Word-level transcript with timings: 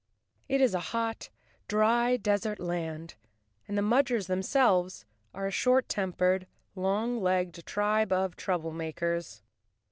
It 0.49 0.61
is 0.61 0.73
a 0.73 0.79
hot, 0.97 1.29
dry, 1.67 2.17
desert 2.17 2.59
land 2.59 3.13
and 3.67 3.77
the 3.77 3.83
Mudgers 3.83 4.25
themselves 4.25 5.05
are 5.31 5.45
a 5.45 5.51
short 5.51 5.87
tempered, 5.87 6.47
long 6.75 7.21
legged 7.21 7.63
tribe 7.67 8.11
of 8.11 8.35
trouble¬ 8.35 8.73
makers. 8.73 9.43